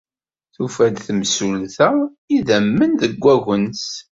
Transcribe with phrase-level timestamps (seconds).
[0.55, 1.89] Tufa-d temsulta
[2.37, 3.83] idammen deg wagens.